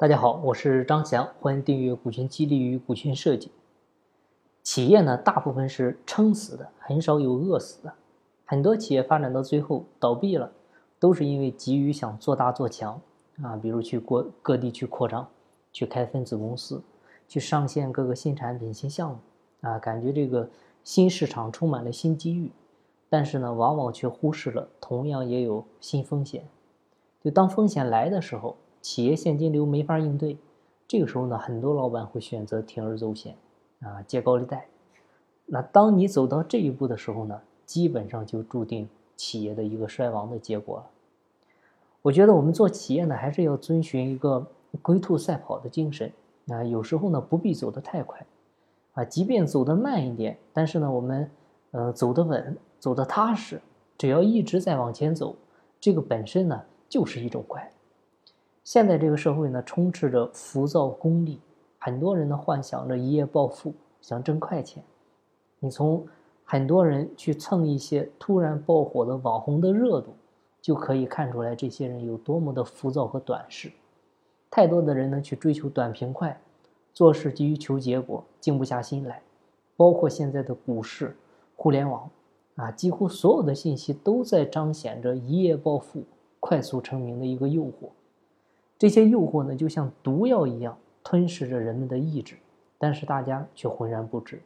[0.00, 3.52] 大家好，我是张翔，欢迎订阅股权激励与股权设计。
[4.62, 7.92] 企业呢，大部分是撑死的，很少有饿死的。
[8.46, 10.50] 很多企业发展到最后倒闭了，
[10.98, 12.98] 都是因为急于想做大做强
[13.42, 15.28] 啊，比如去国各地去扩张，
[15.70, 16.82] 去开分子公司，
[17.28, 19.18] 去上线各个新产品、新项目
[19.60, 20.48] 啊，感觉这个
[20.82, 22.50] 新市场充满了新机遇，
[23.10, 26.48] 但是呢，往往却忽视了同样也有新风险。
[27.22, 30.38] 就当风险来的时候，企业现金流没法应对，
[30.88, 33.36] 这个时候呢，很多老板会选择铤而走险，
[33.80, 34.66] 啊，借高利贷。
[35.46, 40.86] 那当你走到这一步的时候呢，基本上就注定企业的一个衰亡的结果了。
[42.02, 44.46] 我觉得我们做企业呢，还是要遵循一个
[44.80, 46.12] 龟兔赛跑的精神。
[46.48, 48.26] 啊，有时候呢，不必走得太快，
[48.94, 51.30] 啊，即便走得慢一点，但是呢，我们
[51.72, 53.60] 呃走得稳，走得踏实，
[53.98, 55.36] 只要一直在往前走，
[55.80, 56.62] 这个本身呢。
[56.90, 57.72] 就是一种快。
[58.72, 61.40] 现在这个社会呢，充斥着浮躁功利，
[61.76, 64.80] 很多人呢幻想着一夜暴富，想挣快钱。
[65.58, 66.06] 你从
[66.44, 70.14] 很多人去蹭一些突然爆火的网红的热度，
[70.62, 73.72] 就可以看出来这些人有多么的浮躁和短视。
[74.48, 76.40] 太多的人呢去追求短平快，
[76.94, 79.20] 做事急于求结果，静不下心来。
[79.76, 81.16] 包括现在的股市、
[81.56, 82.08] 互联网，
[82.54, 86.04] 啊，几乎所有的信息都在彰显着一夜暴富。
[86.38, 87.90] 快速成名的一个诱惑，
[88.80, 92.36] 这些诱惑呢，就像毒药一样吞噬着人们的意志，
[92.78, 94.40] 但是大家却浑然不知。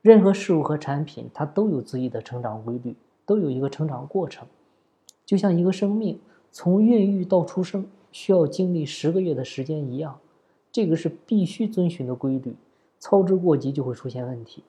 [0.00, 4.48] 任何事物和产品，它都有自己的成长规律，都有一个成长过程。
[5.26, 6.18] 就像一个生命
[6.50, 10.18] 从孕育到出生需要经历十个月的时间一样，
[10.72, 12.56] 这个是必须遵循的规律，
[12.98, 14.64] 操之过急就会出现问题。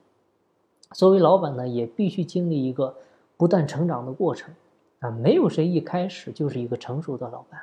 [0.92, 2.94] 作为老板呢，也必须经历一个
[3.38, 4.54] 不断成长的过程。
[5.00, 7.62] 啊，没有谁一开始就是一个成熟的老板，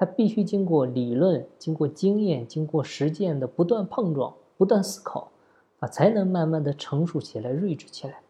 [0.00, 5.30] 他必须经过理论、经过经验、经过实践的不断碰撞、不断思考，
[5.78, 8.22] 啊，才能慢慢的成熟起来、睿智起来。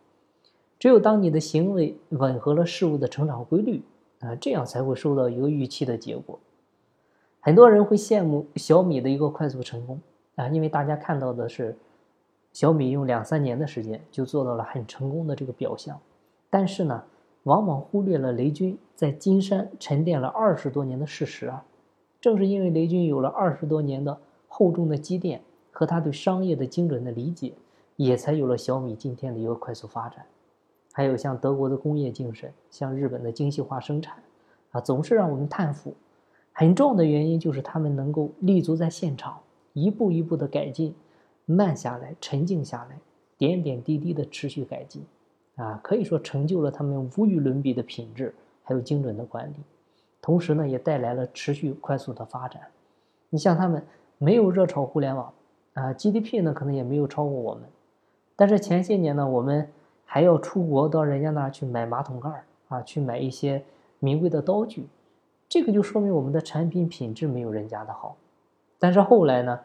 [0.81, 3.85] 只有当你的行为吻合了事物的成长规律，
[4.19, 6.41] 啊，这样才会收到一个预期的结果。
[7.39, 10.01] 很多人会羡慕小米的一个快速成功，
[10.35, 11.79] 啊，因为大家看到的是
[12.53, 16.01] 小米用两三年的时间就做到了很成功的这个表象，
[16.51, 17.05] 但是呢。
[17.45, 21.65] 往往忽略了雷军在金山沉淀了二十多年的事实啊！
[22.21, 25.41] 正是因为雷军有了二十多年的厚重的积淀
[25.71, 27.55] 和他对商业的精准的理解，
[27.97, 30.27] 也才有了小米今天的一个快速发展。
[30.93, 34.23] 还有像德国的工业精神，像日本的精细化生产，
[34.73, 35.95] 啊，总是让我们叹服。
[36.53, 39.41] 很重要的原因就是他们能够立足在现场，
[39.73, 40.95] 一步一步的改进，
[41.47, 42.99] 慢下来，沉静下来，
[43.39, 45.03] 点点滴滴的持续改进。
[45.61, 48.35] 啊，可以说成就了他们无与伦比的品质，
[48.65, 49.55] 还有精准的管理，
[50.23, 52.63] 同时呢，也带来了持续快速的发展。
[53.29, 53.85] 你像他们
[54.17, 55.31] 没有热炒互联网，
[55.75, 57.65] 啊，GDP 呢可能也没有超过我们，
[58.37, 59.69] 但是前些年呢，我们
[60.07, 63.63] 还要出国到人家那儿去买马桶盖儿啊，去买一些
[63.99, 64.87] 名贵的刀具，
[65.47, 68.17] 这个就说明我们的产品品质没有人家的好。
[68.79, 69.61] 但是后来呢，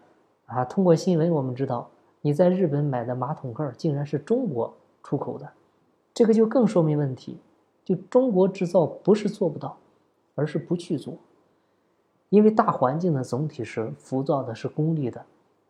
[0.47, 1.89] 啊，通过新闻我们知道，
[2.19, 5.50] 你在日本买的马桶盖儿竟然是中国出口的。
[6.15, 7.37] 这个就更说明问题，
[7.83, 9.77] 就中国制造不是做不到，
[10.33, 11.13] 而是不去做。
[12.29, 15.19] 因为大环境呢总体是浮躁的，是功利的，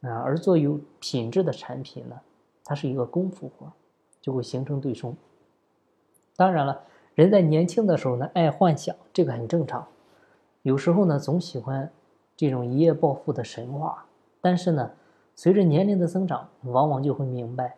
[0.01, 2.15] 啊，而做有品质的产品呢，
[2.63, 3.71] 它是一个功夫活，
[4.21, 5.17] 就会形成对冲。
[6.35, 6.83] 当然了，
[7.15, 9.87] 人在年轻的时候呢爱幻想，这个很正常。
[10.61, 11.91] 有时候呢总喜欢
[12.37, 14.05] 这种一夜暴富的神话，
[14.41, 14.91] 但是呢，
[15.35, 17.77] 随着年龄的增长，往往就会明白，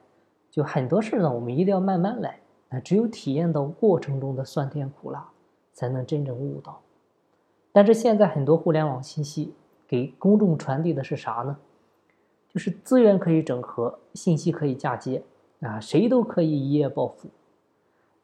[0.52, 2.42] 就很多事呢我们一定要慢慢来。
[2.70, 5.30] 那只有体验到过程中的酸甜苦辣，
[5.74, 6.82] 才能真正悟到。
[7.72, 9.54] 但是现在很多互联网信息
[9.88, 11.58] 给公众传递的是啥呢？
[12.50, 15.22] 就是资源可以整合，信息可以嫁接，
[15.62, 17.30] 啊，谁都可以一夜暴富。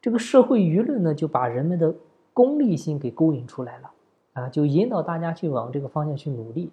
[0.00, 1.94] 这个社会舆论呢，就把人们的
[2.32, 3.90] 功利心给勾引出来了，
[4.32, 6.70] 啊，就引导大家去往这个方向去努力。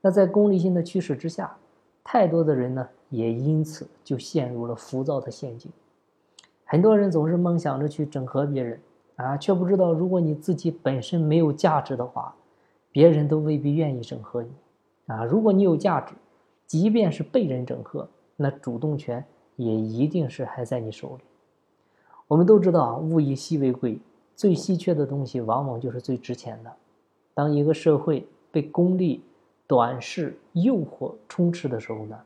[0.00, 1.56] 那在功利心的驱使之下，
[2.04, 5.72] 太多的人呢，也因此就陷入了浮躁的陷阱。
[6.68, 8.80] 很多人总是梦想着去整合别人，
[9.14, 12.34] 啊，却不知道如果你自己本身没有价值的话，
[12.90, 14.50] 别人都未必愿意整合你，
[15.06, 16.12] 啊，如果你有价值，
[16.66, 19.24] 即便是被人整合，那主动权
[19.54, 21.22] 也一定是还在你手里。
[22.26, 24.00] 我们都知道啊，物以稀为贵，
[24.34, 26.72] 最稀缺的东西往往就是最值钱的。
[27.32, 29.22] 当一个社会被功利、
[29.68, 32.18] 短视、诱惑充斥的时候呢，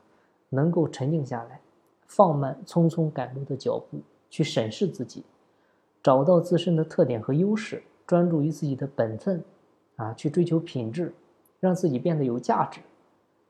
[0.48, 1.60] 能够沉静下来，
[2.06, 3.98] 放慢匆匆赶路的脚步。
[4.30, 5.24] 去审视自己，
[6.02, 9.44] 找到自身的特点和优势，专注于自己的本分，
[9.96, 11.12] 啊，去追求品质，
[11.58, 12.80] 让自己变得有价值，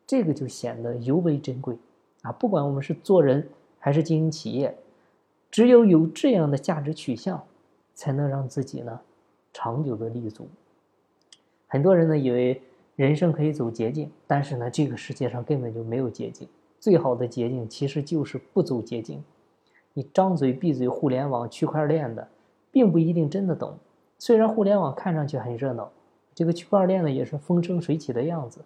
[0.07, 1.77] 这个就显得尤为珍贵
[2.23, 2.33] 啊！
[2.33, 3.47] 不管我们是做人
[3.79, 4.77] 还是经营企业，
[5.51, 7.45] 只有有这样的价值取向，
[7.95, 9.01] 才能让自己呢
[9.53, 10.49] 长久的立足。
[11.69, 12.61] 很多人呢以为
[12.97, 16.49] 人生可以走捷径，但是呢这个世界上根本就没有捷径，
[16.81, 19.23] 最好的捷径其实就是不走捷径。
[20.01, 22.27] 你张嘴闭嘴互联网、区块链的，
[22.71, 23.77] 并不一定真的懂。
[24.19, 25.91] 虽然互联网看上去很热闹，
[26.35, 28.65] 这个区块链呢也是风生水起的样子，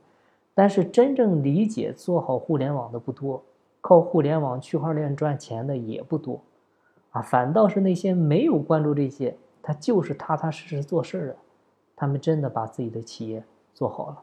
[0.55, 3.43] 但是真正理解、做好互联网的不多，
[3.81, 6.41] 靠互联网、区块链赚钱的也不多，
[7.11, 11.37] 啊，反倒是那些没有关注这些，他就是踏踏实实做事的，
[11.97, 13.43] 他们真的把自己的企业
[13.75, 14.21] 做好了。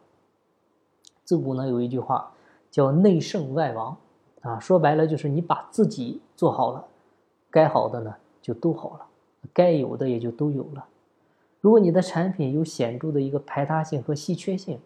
[1.26, 2.32] 自古呢有一句话
[2.70, 3.98] 叫“内圣外王”，
[4.40, 6.88] 啊，说白了就是你把自己做好了。
[7.52, 9.06] 该好的呢，就都好了；
[9.54, 10.86] 该有的也就都有了。
[11.60, 14.80] 如果你的产品有显著的一个排他性和稀缺性，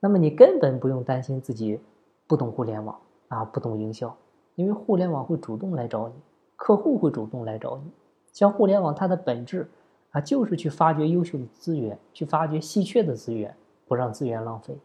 [0.00, 1.78] 那么你根本不用担心自己
[2.26, 2.98] 不懂互联网
[3.28, 4.16] 啊，不懂营销，
[4.54, 6.14] 因为互联网会主动来找你，
[6.56, 7.90] 客户会主动来找你。
[8.32, 9.68] 像互联网，它的本质
[10.10, 13.54] 啊，就是去发掘优秀的资源，去发掘稀缺的资源，
[13.86, 14.76] 不让资源浪费。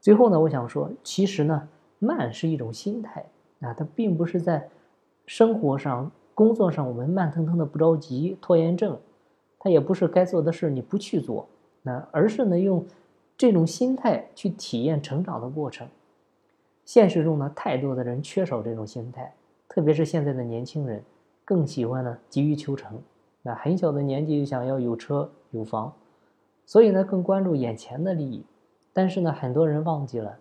[0.00, 1.68] 最后呢，我想说，其实呢，
[2.00, 3.24] 慢是一种心态
[3.60, 4.68] 啊，它并不是在
[5.26, 6.10] 生活上。
[6.34, 8.98] 工作上我们慢腾腾的不着急，拖延症，
[9.58, 11.46] 他也不是该做的事你不去做，
[11.82, 12.84] 那而是呢用
[13.36, 15.86] 这种心态去体验成长的过程。
[16.84, 19.32] 现实中呢，太多的人缺少这种心态，
[19.68, 21.02] 特别是现在的年轻人，
[21.44, 23.00] 更喜欢呢急于求成，
[23.42, 25.92] 那很小的年纪就想要有车有房，
[26.66, 28.44] 所以呢更关注眼前的利益。
[28.92, 30.36] 但是呢，很多人忘记了，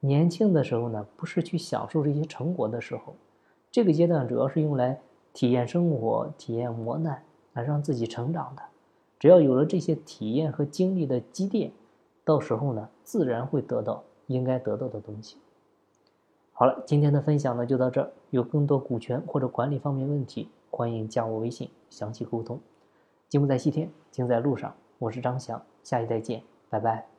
[0.00, 3.14] 年轻的时候呢不是去享受这些成果的时候，
[3.70, 5.00] 这个阶段主要是用来。
[5.38, 8.62] 体验生活，体验磨难，来让自己成长的。
[9.20, 11.70] 只要有了这些体验和经历的积淀，
[12.24, 15.36] 到时候呢，自然会得到应该得到的东西。
[16.52, 18.10] 好了，今天的分享呢就到这儿。
[18.30, 22.58] 有更多股权或者管理方面问题，欢迎加我微信详细沟通。
[23.28, 24.74] 金不在西天，金在路上。
[24.98, 27.17] 我是张翔，下一再见，拜拜。